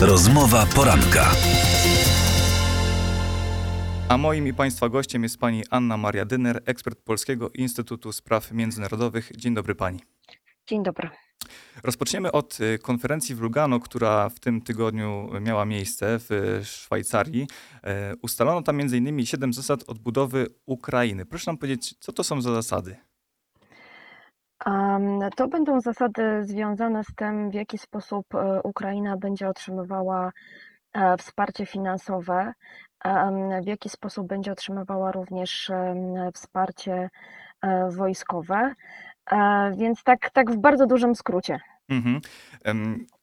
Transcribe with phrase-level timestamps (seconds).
[0.00, 1.30] Rozmowa poranka.
[4.08, 9.32] A moim i Państwa gościem jest pani Anna Maria Dyner, ekspert Polskiego Instytutu Spraw Międzynarodowych.
[9.36, 10.00] Dzień dobry pani.
[10.66, 11.10] Dzień dobry.
[11.82, 17.46] Rozpoczniemy od y, konferencji w Lugano, która w tym tygodniu miała miejsce w Szwajcarii.
[17.82, 19.26] E, ustalono tam m.in.
[19.26, 21.26] siedem zasad odbudowy Ukrainy.
[21.26, 22.96] Proszę nam powiedzieć, co to są za zasady?
[25.36, 30.32] To będą zasady związane z tym, w jaki sposób e, Ukraina będzie otrzymywała
[30.92, 32.52] e, wsparcie finansowe,
[33.62, 35.72] w jaki sposób będzie otrzymywała również
[36.34, 37.10] wsparcie
[37.90, 38.74] wojskowe.
[39.76, 41.60] Więc tak, tak w bardzo dużym skrócie.
[41.88, 42.20] Mhm.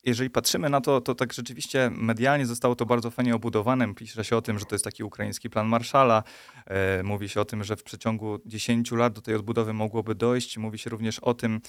[0.03, 3.95] Jeżeli patrzymy na to, to tak rzeczywiście medialnie zostało to bardzo fajnie obudowane.
[3.95, 6.23] Pisze się o tym, że to jest taki ukraiński plan Marszala.
[6.65, 10.57] E, mówi się o tym, że w przeciągu 10 lat do tej odbudowy mogłoby dojść.
[10.57, 11.61] Mówi się również o tym,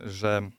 [0.00, 0.50] że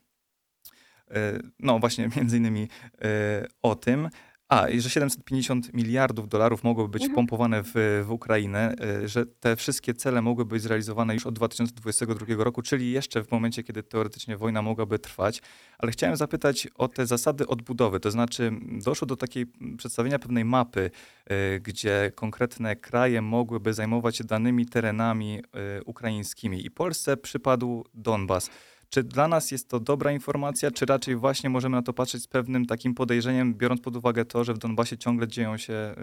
[1.11, 2.67] e, no właśnie między innymi
[3.01, 4.09] e, o tym.
[4.49, 7.15] A, i że 750 miliardów dolarów mogłoby być mhm.
[7.15, 12.43] pompowane w, w Ukrainę, y, że te wszystkie cele mogłyby być zrealizowane już od 2022
[12.43, 15.41] roku, czyli jeszcze w momencie, kiedy teoretycznie wojna mogłaby trwać.
[15.77, 18.51] Ale chciałem zapytać o te zasady odbudowy, to znaczy
[18.83, 19.45] doszło do takiej
[19.77, 20.91] przedstawienia pewnej mapy,
[21.31, 25.39] y, gdzie konkretne kraje mogłyby zajmować się danymi terenami
[25.79, 28.49] y, ukraińskimi i Polsce przypadł Donbas.
[28.89, 32.27] Czy dla nas jest to dobra informacja, czy raczej właśnie możemy na to patrzeć z
[32.27, 35.95] pewnym takim podejrzeniem, biorąc pod uwagę to, że w Donbasie ciągle dzieją się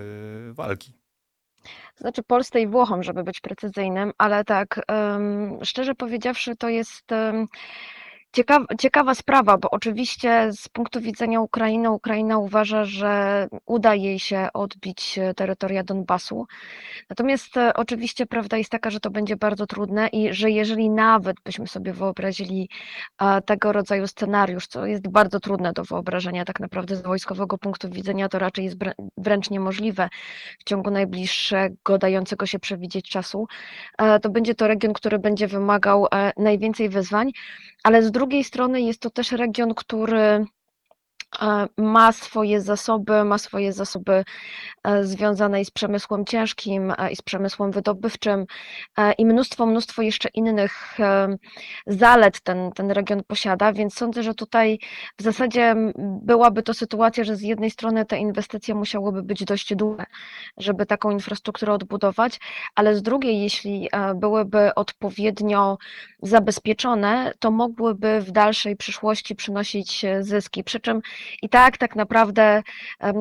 [0.46, 0.92] yy, walki?
[1.96, 4.80] Znaczy Polsce i Włochom, żeby być precyzyjnym, ale tak,
[5.62, 7.04] szczerze powiedziawszy, to jest
[8.36, 14.48] Ciekawa, ciekawa sprawa, bo oczywiście z punktu widzenia Ukrainy, Ukraina uważa, że uda jej się
[14.54, 16.46] odbić e, terytoria Donbasu.
[17.10, 21.36] Natomiast e, oczywiście prawda jest taka, że to będzie bardzo trudne i że jeżeli nawet
[21.44, 22.68] byśmy sobie wyobrazili
[23.20, 27.90] e, tego rodzaju scenariusz, co jest bardzo trudne do wyobrażenia, tak naprawdę z wojskowego punktu
[27.90, 28.76] widzenia to raczej jest
[29.16, 30.08] wręcz niemożliwe
[30.58, 33.46] w ciągu najbliższego dającego się przewidzieć czasu,
[34.22, 37.30] to będzie to region, który będzie wymagał najwięcej wyzwań,
[37.86, 40.44] ale z drugiej strony jest to też region, który
[41.76, 44.24] ma swoje zasoby, ma swoje zasoby
[44.84, 48.46] e, związane i z przemysłem ciężkim, e, i z przemysłem wydobywczym,
[48.98, 50.98] e, i mnóstwo, mnóstwo jeszcze innych
[51.86, 54.78] zalet ten, ten region posiada, więc sądzę, że tutaj
[55.18, 55.76] w zasadzie
[56.22, 60.04] byłaby to sytuacja, że z jednej strony te inwestycje musiałyby być dość duże,
[60.56, 62.40] żeby taką infrastrukturę odbudować,
[62.74, 65.78] ale z drugiej, jeśli byłyby odpowiednio
[66.22, 70.64] zabezpieczone, to mogłyby w dalszej przyszłości przynosić zyski.
[70.64, 71.00] Przy czym
[71.42, 72.62] i tak, tak naprawdę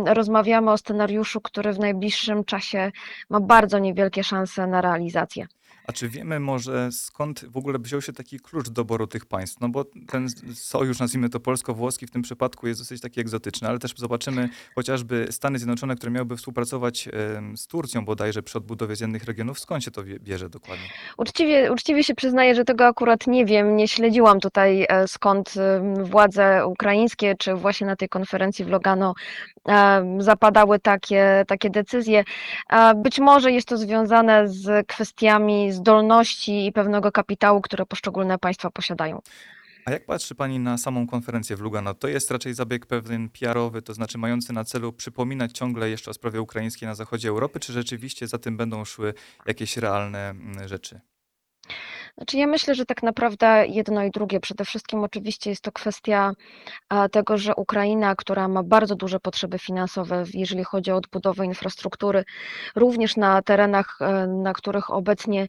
[0.06, 2.92] rozmawiamy o scenariuszu, który w najbliższym czasie
[3.30, 5.48] ma bardzo niewielkie szanse na realizację.
[5.88, 9.60] A czy wiemy może skąd w ogóle wziął się taki klucz doboru tych państw?
[9.60, 13.80] No bo ten sojusz, nazwijmy to polsko-włoski, w tym przypadku jest dosyć taki egzotyczny, ale
[13.80, 17.10] też zobaczymy chociażby Stany Zjednoczone, które miałyby współpracować
[17.56, 19.60] z Turcją bodajże przy odbudowie z jednych regionów.
[19.60, 20.86] Skąd się to bierze dokładnie?
[21.18, 23.76] Uczciwie, uczciwie się przyznaję, że tego akurat nie wiem.
[23.76, 25.54] Nie śledziłam tutaj e, skąd
[26.04, 29.14] władze ukraińskie, czy właśnie na tej konferencji w Logano
[30.20, 32.24] zapadały takie, takie decyzje.
[32.96, 39.22] Być może jest to związane z kwestiami zdolności i pewnego kapitału, które poszczególne państwa posiadają.
[39.86, 41.94] A jak patrzy Pani na samą konferencję w Lugano?
[41.94, 46.14] To jest raczej zabieg pewien PR-owy, to znaczy mający na celu przypominać ciągle jeszcze o
[46.14, 49.14] sprawie ukraińskiej na zachodzie Europy, czy rzeczywiście za tym będą szły
[49.46, 51.00] jakieś realne mm, rzeczy?
[52.18, 54.40] Znaczy ja myślę, że tak naprawdę jedno i drugie.
[54.40, 56.32] Przede wszystkim oczywiście jest to kwestia
[57.12, 62.24] tego, że Ukraina, która ma bardzo duże potrzeby finansowe, jeżeli chodzi o odbudowę infrastruktury,
[62.76, 65.48] również na terenach, e, na których obecnie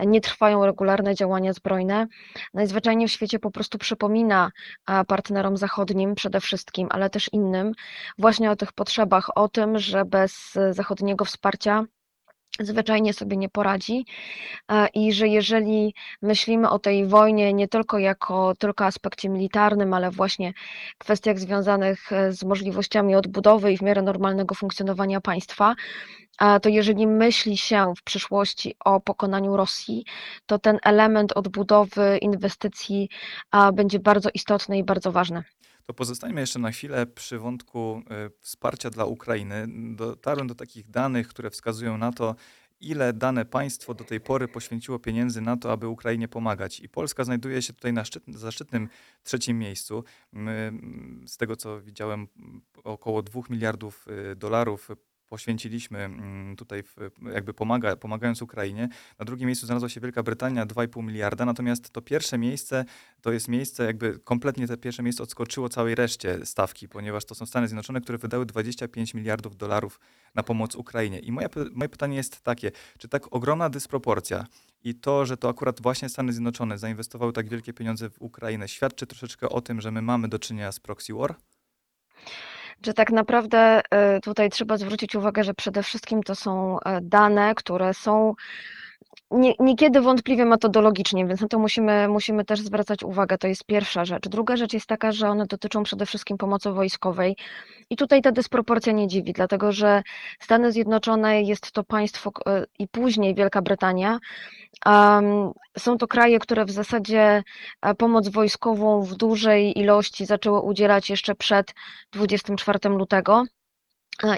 [0.00, 2.06] nie trwają regularne działania zbrojne,
[2.54, 4.50] najzwyczajniej w świecie po prostu przypomina
[5.06, 7.72] partnerom zachodnim przede wszystkim, ale też innym,
[8.18, 11.84] właśnie o tych potrzebach, o tym, że bez zachodniego wsparcia
[12.60, 14.04] zwyczajnie sobie nie poradzi
[14.68, 20.10] e, i że jeżeli myślimy o tej wojnie nie tylko jako tylko aspekcie militarnym, ale
[20.10, 20.52] właśnie
[20.98, 25.74] kwestiach związanych e, z możliwościami odbudowy i w miarę normalnego funkcjonowania państwa,
[26.62, 30.04] to jeżeli myśli się w przyszłości o pokonaniu Rosji,
[30.46, 33.08] to ten element odbudowy inwestycji
[33.72, 35.42] będzie bardzo istotny i bardzo ważny.
[35.88, 39.66] To pozostańmy jeszcze na chwilę przy wątku e, wsparcia dla Ukrainy.
[39.96, 42.34] Dotarłem do takich danych, które wskazują na to,
[42.80, 46.80] ile dane państwo do tej pory poświęciło pieniędzy na to, aby Ukrainie pomagać.
[46.80, 48.88] I Polska znajduje się tutaj na szczyt, zaszczytnym
[49.22, 50.04] trzecim miejscu.
[50.32, 50.72] My,
[51.26, 52.28] z tego co widziałem,
[52.84, 54.88] około 2 miliardów e, dolarów
[55.28, 56.96] poświęciliśmy mm, tutaj w,
[57.34, 58.88] jakby pomaga, pomagając Ukrainie.
[59.18, 62.84] Na drugim miejscu znalazła się Wielka Brytania 2,5 miliarda, natomiast to pierwsze miejsce
[63.20, 67.46] to jest miejsce, jakby kompletnie to pierwsze miejsce odskoczyło całej reszcie stawki, ponieważ to są
[67.46, 70.00] Stany Zjednoczone, które wydały 25 miliardów dolarów
[70.34, 71.18] na pomoc Ukrainie.
[71.18, 74.46] I moje, moje pytanie jest takie, czy tak ogromna dysproporcja
[74.84, 79.06] i to, że to akurat właśnie Stany Zjednoczone zainwestowały tak wielkie pieniądze w Ukrainę, świadczy
[79.06, 81.34] troszeczkę o tym, że my mamy do czynienia z proxy war?
[82.86, 87.54] Że tak naprawdę e, tutaj trzeba zwrócić uwagę, że przede wszystkim to są e, dane,
[87.54, 88.34] które są
[89.30, 93.38] nie, niekiedy wątpliwie metodologicznie, więc na to musimy, musimy też zwracać uwagę.
[93.38, 94.28] To jest pierwsza rzecz.
[94.28, 97.36] Druga rzecz jest taka, że one dotyczą przede wszystkim pomocy wojskowej.
[97.90, 100.02] I tutaj ta dysproporcja nie dziwi, dlatego że
[100.40, 104.18] Stany Zjednoczone jest to państwo e, i później Wielka Brytania.
[104.86, 107.42] Um, są to kraje, które w zasadzie
[107.82, 111.74] e, pomoc wojskową w dużej ilości zaczęły udzielać jeszcze przed
[112.12, 113.44] 24 lutego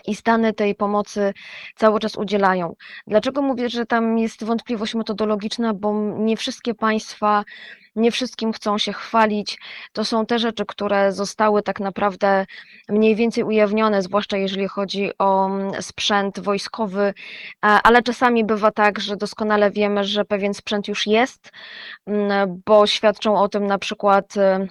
[0.06, 1.32] i Stany tej pomocy
[1.76, 2.74] cały czas udzielają.
[3.06, 5.74] Dlaczego mówię, że tam jest wątpliwość metodologiczna?
[5.74, 7.44] Bo nie wszystkie państwa,
[7.96, 9.58] nie wszystkim chcą się chwalić.
[9.92, 12.46] To są te rzeczy, które zostały tak naprawdę
[12.88, 15.50] mniej więcej ujawnione, zwłaszcza jeżeli chodzi o
[15.80, 17.14] sprzęt wojskowy,
[17.60, 21.50] ale czasami bywa tak, że doskonale wiemy, że pewien sprzęt już jest,
[22.66, 24.68] bo świadczą o tym na przykład y,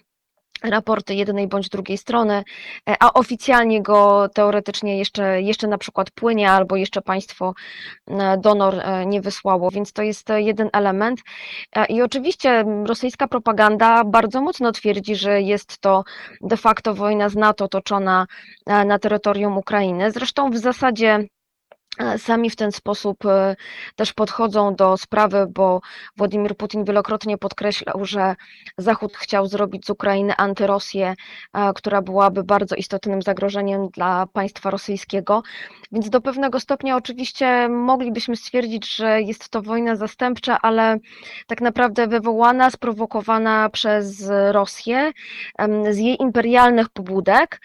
[0.64, 2.44] raporty jednej bądź drugiej strony,
[2.90, 7.54] e, a oficjalnie go teoretycznie jeszcze, jeszcze na przykład płynie albo jeszcze państwo
[8.08, 11.20] e, donor e, nie wysłało, więc to jest jeden element.
[11.90, 16.04] I oczywiście rosyjska propaganda bardzo mocno twierdzi, że jest to
[16.42, 18.26] de facto wojna z NATO toczona
[18.66, 20.12] na terytorium Ukrainy.
[20.12, 21.28] Zresztą w zasadzie
[22.18, 23.56] Sami w ten sposób e,
[23.96, 25.82] też podchodzą do sprawy, bo
[26.18, 28.36] Władimir Putin wielokrotnie podkreślał, że
[28.78, 31.14] Zachód chciał zrobić z Ukrainy antyrosję,
[31.54, 35.44] e, która byłaby bardzo istotnym zagrożeniem dla państwa rosyjskiego.
[35.92, 40.98] Więc do pewnego stopnia oczywiście moglibyśmy stwierdzić, że jest to wojna zastępcza, ale
[41.48, 45.12] tak naprawdę wywołana, sprowokowana przez Rosję
[45.90, 47.62] z jej imperialnych pobudek.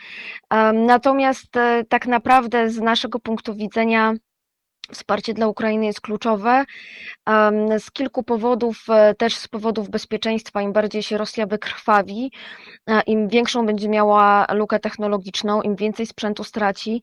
[0.72, 4.14] Natomiast e, tak naprawdę z naszego punktu widzenia
[4.92, 6.64] Wsparcie dla Ukrainy jest kluczowe.
[7.78, 12.32] Z kilku powodów, e, też z powodów bezpieczeństwa, im bardziej się Rosja wykrwawi,
[13.06, 17.02] im większą będzie miała lukę technologiczną, im więcej sprzętu straci,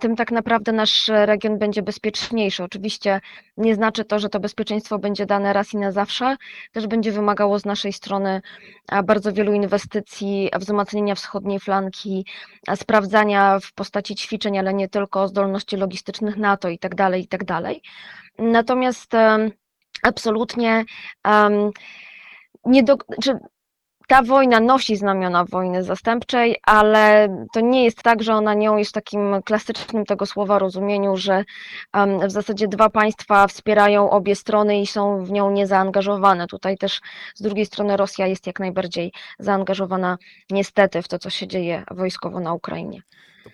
[0.00, 2.64] tym tak naprawdę nasz region będzie bezpieczniejszy.
[2.64, 3.20] Oczywiście
[3.56, 6.36] nie znaczy to, że to bezpieczeństwo będzie dane raz i na zawsze,
[6.72, 8.42] też będzie wymagało z naszej strony
[9.04, 12.26] bardzo wielu inwestycji, wzmocnienia wschodniej flanki,
[12.76, 17.44] sprawdzania w postaci ćwiczeń, ale nie tylko zdolności logistycznych NATO i tak dalej, i tak
[17.44, 17.82] dalej.
[18.38, 19.12] Natomiast
[20.02, 20.84] absolutnie
[22.64, 23.38] nie do, czy
[24.08, 28.90] ta wojna nosi znamiona wojny zastępczej, ale to nie jest tak, że ona nią jest
[28.90, 31.44] w takim klasycznym tego słowa rozumieniu, że
[32.28, 36.46] w zasadzie dwa państwa wspierają obie strony i są w nią niezaangażowane.
[36.46, 37.00] Tutaj też
[37.34, 40.18] z drugiej strony Rosja jest jak najbardziej zaangażowana
[40.50, 43.02] niestety w to, co się dzieje wojskowo na Ukrainie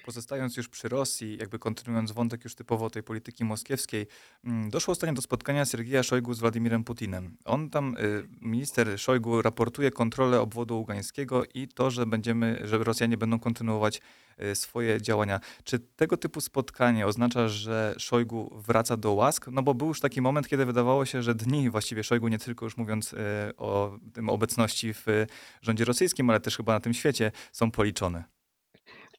[0.08, 4.06] pozostając już przy Rosji, jakby kontynuując wątek już typowo tej polityki moskiewskiej,
[4.44, 7.36] mm, doszło ostatnio do spotkania Sergieja Szojgu z Władimirem Putinem.
[7.44, 13.16] On tam, y, minister Szojgu raportuje kontrolę obwodu ługańskiego i to, że będziemy, że Rosjanie
[13.16, 14.00] będą kontynuować
[14.42, 15.40] y, swoje działania.
[15.64, 19.46] Czy tego typu spotkanie oznacza, że Szojgu wraca do łask?
[19.52, 22.66] No bo był już taki moment, kiedy wydawało się, że dni właściwie Szojgu, nie tylko
[22.66, 23.16] już mówiąc y,
[23.56, 25.06] o tym obecności w
[25.62, 28.37] rządzie rosyjskim, ale też chyba na tym świecie, są policzone.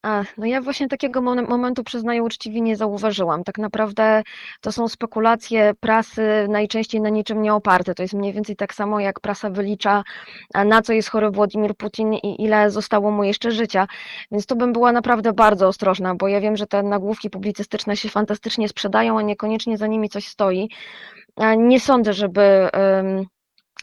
[0.02, 3.44] A, no ja właśnie takiego momentu przyznaję uczciwie nie zauważyłam.
[3.44, 4.24] Tak naprawdę
[4.62, 7.96] to są spekulacje prasy najczęściej na niczym nie oparte.
[7.96, 10.04] To jest mniej więcej tak samo jak prasa wylicza
[10.66, 13.88] na co jest chory Władimir Putin i ile zostało mu jeszcze życia.
[14.32, 18.10] Więc tu bym była naprawdę bardzo ostrożna, bo ja wiem, że te nagłówki publicystyczne się
[18.10, 20.70] fantastycznie sprzedają, a niekoniecznie za nimi coś stoi.
[21.58, 22.70] Nie sądzę, żeby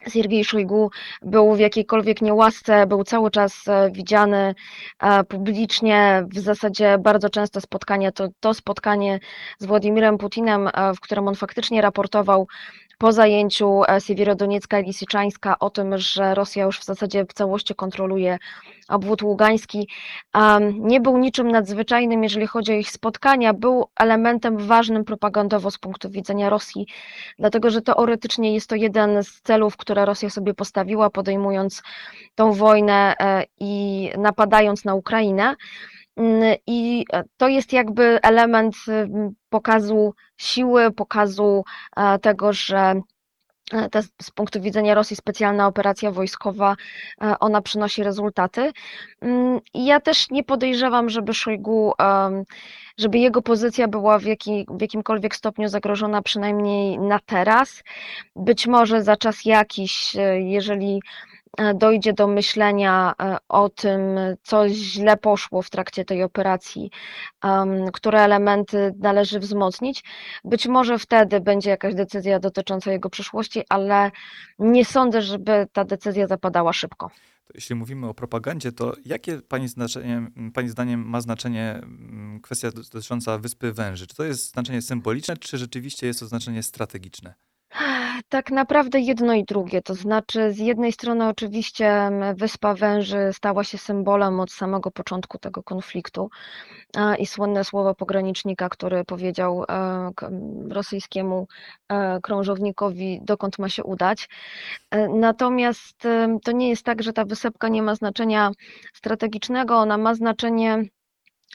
[0.09, 0.91] Siergiej Szojgu
[1.23, 4.55] był w jakiejkolwiek niełasce, był cały czas e, widziany
[5.01, 6.25] e, publicznie.
[6.29, 9.21] W zasadzie bardzo często spotkanie to, to spotkanie
[9.59, 12.47] z Władimirem Putinem, e, w którym on faktycznie raportował
[12.99, 17.75] po zajęciu e, Siewierodoniecka i Lisiczańska o tym, że Rosja już w zasadzie w całości
[17.75, 18.39] kontroluje
[18.89, 19.89] obwód ługański,
[20.73, 26.11] nie był niczym nadzwyczajnym, jeżeli chodzi o ich spotkania, był elementem ważnym propagandowo z punktu
[26.11, 26.87] widzenia Rosji,
[27.39, 31.83] dlatego że teoretycznie jest to jeden z celów, które Rosja sobie postawiła, podejmując
[32.35, 35.55] tą wojnę e, i napadając na Ukrainę.
[36.17, 37.05] Mm, I
[37.37, 38.77] to jest jakby element
[39.49, 41.65] pokazu siły, pokazu
[42.23, 43.01] tego, że
[43.91, 46.77] te, z punktu widzenia Rosji specjalna operacja wojskowa,
[47.41, 48.73] ona przynosi rezultaty.
[49.21, 51.93] Mm, ja też nie podejrzewam, żeby Szojgu
[52.99, 57.83] żeby jego pozycja była w, jaki, w jakimkolwiek stopniu zagrożona, przynajmniej na teraz.
[58.37, 61.01] Być może za czas jakiś, e, jeżeli e,
[61.75, 64.01] dojdzie do myślenia e, o tym,
[64.43, 66.91] co źle poszło w trakcie tej operacji,
[67.93, 70.05] które elementy należy wzmocnić.
[70.45, 74.11] Być może wtedy będzie jakaś decyzja dotycząca jego przyszłości, ale
[74.59, 77.11] nie sądzę, żeby ta decyzja zapadała szybko
[77.55, 83.39] jeśli mówimy o propagandzie, to jakie pani, znaczenie, pani zdaniem ma znaczenie mm, kwestia dotycząca
[83.39, 84.07] Wyspy Węży?
[84.07, 87.35] Czy to jest znaczenie symboliczne, czy rzeczywiście jest to znaczenie strategiczne?
[88.29, 89.83] Tak naprawdę jedno i drugie.
[89.83, 95.63] To znaczy, z jednej strony, oczywiście Wyspa Węży stała się symbolem od samego początku tego
[95.63, 96.31] konfliktu
[97.19, 100.11] i słynne słowa pogranicznika, który powiedział e,
[100.71, 101.49] rosyjskiemu
[101.89, 104.29] e, krążownikowi, dokąd ma się udać.
[104.91, 106.09] E, natomiast
[106.45, 108.51] to nie jest tak, że ta wysepka nie ma znaczenia
[108.95, 110.83] strategicznego, ona ma znaczenie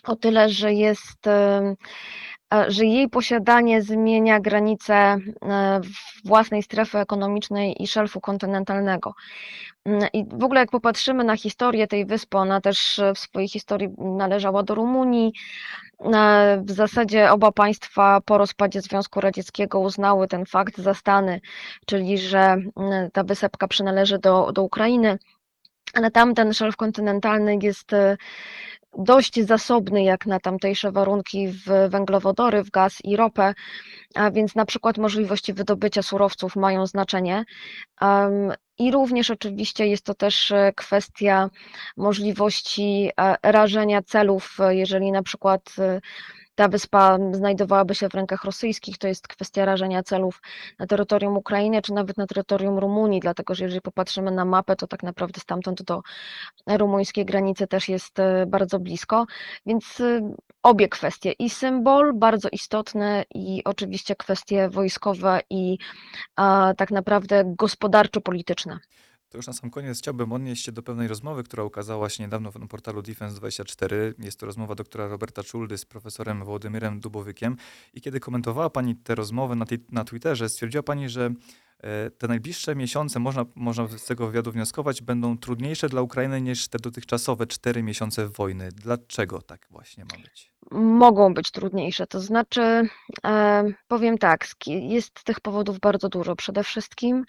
[0.03, 1.27] o tyle, że jest
[2.67, 5.19] że jej posiadanie zmienia granice e,
[6.25, 9.13] własnej strefy ekonomicznej i szelfu kontynentalnego.
[9.85, 13.89] Mm, I w ogóle jak popatrzymy na historię tej wyspy, ona też w swojej historii
[13.97, 15.33] należała do Rumunii.
[16.13, 21.41] E, w zasadzie oba państwa po rozpadzie Związku Radzieckiego uznały ten fakt za stany,
[21.85, 25.17] czyli że mm, ta wysepka przynależy do, do Ukrainy
[25.93, 28.17] ale tamten szelf kontynentalny jest e,
[28.97, 33.53] dość zasobny jak na tamtejsze warunki w węglowodory, w gaz i ropę,
[34.15, 37.43] a więc na przykład możliwości wydobycia surowców mają znaczenie.
[38.77, 41.49] I również oczywiście jest to też e, kwestia
[41.97, 45.75] możliwości e, rażenia celów, jeżeli na przykład
[46.55, 50.41] ta wyspa znajdowałaby się w rękach rosyjskich, to jest kwestia rażenia celów
[50.79, 54.87] na terytorium Ukrainy, czy nawet na terytorium Rumunii, dlatego że jeżeli popatrzymy na mapę, to
[54.87, 56.01] tak naprawdę stamtąd do
[56.67, 59.25] rumuńskiej granicy też jest e, bardzo blisko,
[59.65, 61.31] więc e, obie kwestie.
[61.31, 65.77] I symbol bardzo istotny i oczywiście kwestie wojskowe i
[66.35, 68.79] a, tak naprawdę gospodarczo-polityczne.
[69.31, 72.51] To już na sam koniec chciałbym odnieść się do pewnej rozmowy, która ukazała się niedawno
[72.59, 74.13] na portalu Defense24.
[74.19, 77.57] Jest to rozmowa doktora Roberta Czuldy z profesorem Włodymirem Dubowykiem.
[77.93, 81.33] I kiedy komentowała pani tę rozmowę na, na Twitterze, stwierdziła pani, że
[81.83, 86.67] E, te najbliższe miesiące, można, można z tego wywiadu wnioskować, będą trudniejsze dla Ukrainy niż
[86.67, 88.69] te dotychczasowe cztery miesiące wojny.
[88.71, 90.50] Dlaczego tak właśnie ma być?
[90.71, 92.87] Mogą być trudniejsze, to znaczy,
[93.25, 96.35] e, powiem tak, jest tych powodów bardzo dużo.
[96.35, 97.25] Przede wszystkim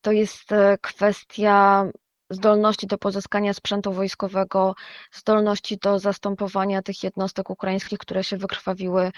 [0.00, 1.84] to jest e, kwestia
[2.30, 4.74] zdolności do pozyskania sprzętu wojskowego,
[5.12, 9.10] zdolności do zastępowania tych jednostek ukraińskich, które się wykrwawiły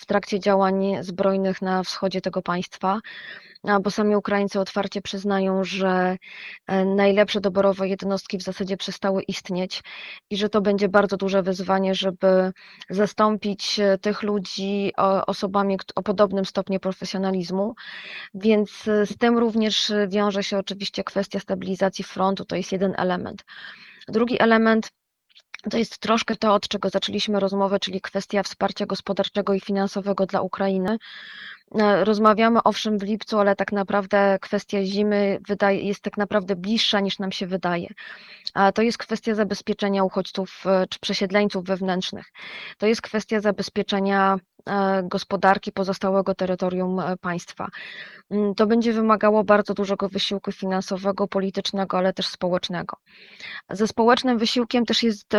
[0.00, 3.00] w trakcie działań zbrojnych na wschodzie tego państwa
[3.82, 6.16] bo sami Ukraińcy otwarcie przyznają, że
[6.66, 9.82] e, najlepsze doborowe jednostki w zasadzie przestały istnieć
[10.30, 12.52] i że to będzie bardzo duże wyzwanie, żeby
[12.90, 14.92] zastąpić e, tych ludzi
[15.26, 17.74] osobami o podobnym stopniu profesjonalizmu.
[18.34, 23.44] Więc e, z tym również wiąże się oczywiście kwestia stabilizacji frontu, to jest jeden element.
[24.08, 24.90] Drugi element
[25.70, 30.40] to jest troszkę to, od czego zaczęliśmy rozmowę, czyli kwestia wsparcia gospodarczego i finansowego dla
[30.40, 30.98] Ukrainy.
[31.78, 37.00] E, rozmawiamy owszem w lipcu, ale tak naprawdę kwestia zimy wydaje, jest tak naprawdę bliższa
[37.00, 37.88] niż nam się wydaje.
[38.74, 42.26] To jest kwestia zabezpieczenia uchodźców e, czy przesiedleńców wewnętrznych.
[42.78, 44.36] To jest kwestia zabezpieczenia
[44.68, 47.68] e, gospodarki pozostałego terytorium państwa.
[48.30, 52.96] Mm, to będzie wymagało bardzo dużego wysiłku finansowego, politycznego, ale też społecznego.
[53.70, 55.34] Ze społecznym wysiłkiem też jest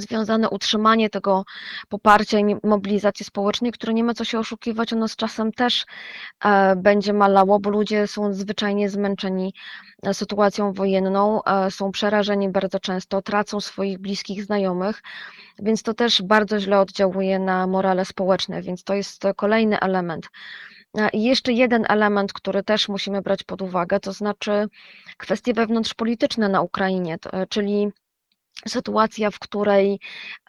[0.00, 1.44] związane utrzymanie tego
[1.88, 5.86] poparcia i mobilizacji społecznej, które nie ma co się oszukiwać, ono z czasem też
[6.44, 9.54] e, będzie malało, bo ludzie są zwyczajnie zmęczeni
[10.02, 15.02] e, sytuacją wojenną, e, są przerażeni bardzo często, tracą swoich bliskich znajomych,
[15.58, 20.28] więc to też bardzo źle oddziałuje na morale społeczne, więc to jest kolejny element.
[21.12, 24.68] I jeszcze jeden element, który też musimy brać pod uwagę, to znaczy
[25.16, 27.18] kwestie wewnątrzpolityczne na Ukrainie,
[27.48, 27.92] czyli
[28.68, 30.00] sytuacja, w której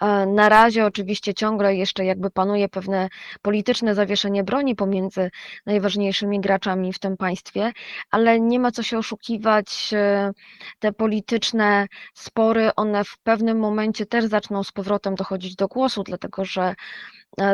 [0.01, 3.09] e, na razie oczywiście ciągle jeszcze jakby panuje pewne
[3.41, 5.29] polityczne zawieszenie broni pomiędzy
[5.65, 7.71] najważniejszymi graczami w tym państwie,
[8.11, 10.31] ale nie ma co się oszukiwać, e,
[10.79, 16.45] te polityczne spory, one w pewnym momencie też zaczną z powrotem dochodzić do głosu, dlatego
[16.45, 16.75] że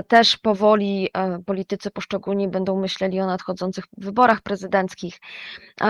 [0.07, 5.19] też powoli e, politycy poszczególni będą myśleli o nadchodzących wyborach prezydenckich.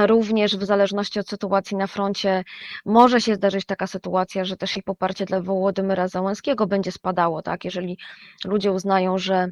[0.08, 2.44] Również w zależności od sytuacji na froncie
[2.86, 7.66] może się zdarzyć taka sytuacja, że też i poparcie dla Wołodymyra Załęskiego będzie spadało, tak?
[7.66, 7.98] Jeżeli
[8.46, 9.52] ludzie uznają, że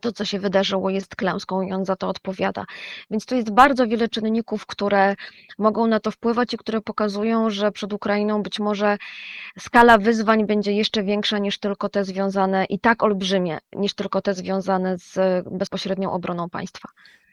[0.00, 2.64] to, co się wydarzyło, jest klęską i on za to odpowiada.
[3.10, 5.16] Więc tu jest bardzo wiele czynników, które
[5.58, 8.98] mogą na to wpływać i które pokazują, że przed Ukrainą być może
[9.58, 14.34] skala wyzwań będzie jeszcze większa niż tylko te związane, i tak olbrzymie, niż tylko te
[14.34, 15.18] związane z
[15.50, 16.88] bezpośrednią obroną państwa.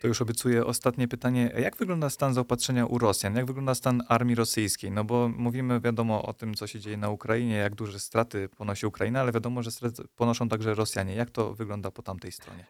[0.06, 1.52] To już obiecuję ostatnie pytanie.
[1.58, 3.36] Jak wygląda stan zaopatrzenia u Rosjan?
[3.36, 4.92] Jak wygląda stan armii rosyjskiej?
[4.92, 8.86] No bo mówimy wiadomo o tym, co się dzieje na Ukrainie, jak duże straty ponosi
[8.86, 11.16] Ukraina, ale wiadomo, że straty ponoszą także Rosjanie.
[11.16, 12.66] Jak to wygląda po tamtej stronie?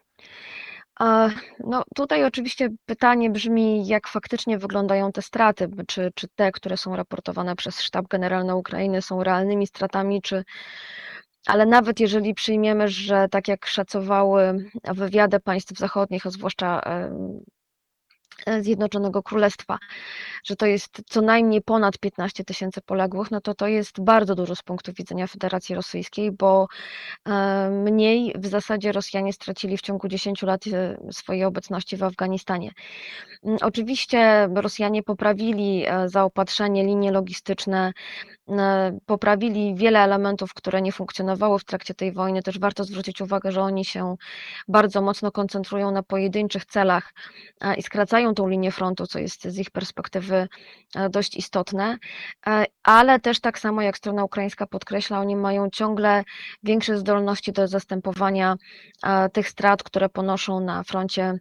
[1.59, 6.95] No tutaj oczywiście pytanie brzmi, jak faktycznie wyglądają te straty, czy, czy te, które są
[6.95, 10.43] raportowane przez Sztab Generalny Ukrainy są realnymi stratami, czy,
[11.45, 16.81] ale nawet jeżeli przyjmiemy, że tak jak szacowały wywiady państw zachodnich, a zwłaszcza
[18.61, 19.77] Zjednoczonego Królestwa,
[20.43, 24.55] że to jest co najmniej ponad 15 tysięcy poległych, no to to jest bardzo dużo
[24.55, 26.67] z punktu widzenia Federacji Rosyjskiej, bo
[27.25, 32.71] e, mniej w zasadzie Rosjanie stracili w ciągu 10 lat e, swojej obecności w Afganistanie.
[33.43, 37.93] Mm, oczywiście Rosjanie poprawili zaopatrzenie, linie logistyczne,
[39.05, 42.43] poprawili wiele elementów, które nie funkcjonowały w trakcie tej wojny.
[42.43, 44.15] Też warto zwrócić uwagę, że oni się
[44.67, 47.13] bardzo mocno koncentrują na pojedynczych celach
[47.77, 50.47] i skracają tą linię frontu, co jest z ich perspektywy
[50.95, 51.97] e, dość istotne,
[52.47, 56.23] e, ale też tak samo jak strona ukraińska podkreśla, oni mają ciągle
[56.63, 58.55] większe zdolności do zastępowania
[59.03, 61.33] e, tych strat, które ponoszą na froncie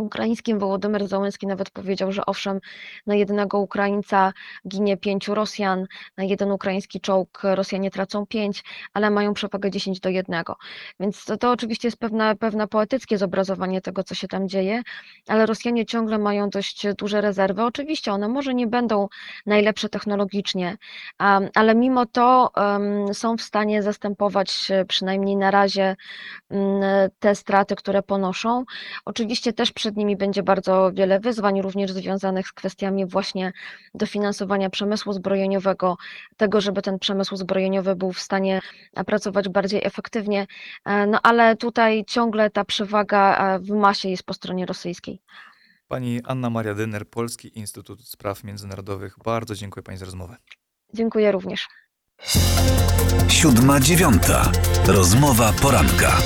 [0.00, 2.60] ukraińskim Wołodymyr Załęski nawet powiedział, że owszem,
[3.06, 4.32] na jednego Ukraińca
[4.68, 5.86] ginie pięciu Rosjan,
[6.16, 10.56] na jeden ukraiński czołg Rosjanie tracą pięć, ale mają przewagę 10 do jednego.
[11.00, 14.82] Więc to, to oczywiście jest pewne, pewne poetyckie zobrazowanie tego, co się tam dzieje,
[15.28, 17.62] ale Rosjanie ciągle mają dość duże rezerwy.
[17.62, 19.08] Oczywiście one może nie będą
[19.46, 20.76] najlepsze technologicznie,
[21.54, 22.50] ale mimo to
[23.12, 25.96] są w stanie zastępować przynajmniej na razie
[26.50, 28.64] mm, te straty, które ponoszą.
[29.04, 33.52] Oczywiście też przy przed nimi będzie bardzo wiele wyzwań, również związanych z kwestiami właśnie
[33.94, 35.96] dofinansowania przemysłu zbrojeniowego,
[36.36, 38.60] tego, żeby ten przemysł zbrojeniowy był w stanie
[39.06, 40.46] pracować bardziej efektywnie,
[40.84, 45.20] e, no ale tutaj ciągle ta przewaga e, w masie jest po stronie rosyjskiej.
[45.88, 49.16] Pani Anna Maria Dyner, Polski Instytut Spraw Międzynarodowych.
[49.24, 50.36] Bardzo dziękuję Pani za rozmowę.
[50.94, 51.68] Dziękuję również.
[53.28, 54.52] Siódma dziewiąta.
[54.86, 56.16] Rozmowa poranka.